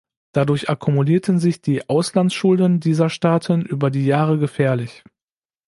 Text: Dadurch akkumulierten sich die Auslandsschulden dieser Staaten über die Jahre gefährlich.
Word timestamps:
Dadurch 0.31 0.67
akkumulierten 0.67 1.37
sich 1.37 1.61
die 1.61 1.87
Auslandsschulden 1.87 2.79
dieser 2.79 3.11
Staaten 3.11 3.61
über 3.61 3.91
die 3.91 4.07
Jahre 4.07 4.39
gefährlich. 4.39 5.03